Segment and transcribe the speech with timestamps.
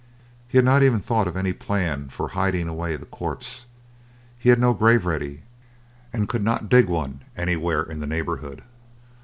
[0.47, 3.67] He had not even thought of any plan for hiding away the corpse.
[4.35, 5.43] He had no grave ready,
[6.11, 8.63] and could not dig one anywhere in the neighbourhood.